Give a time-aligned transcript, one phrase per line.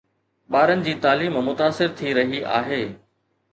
[0.53, 2.83] ٻارن جي تعليم متاثر ٿي رهي آهي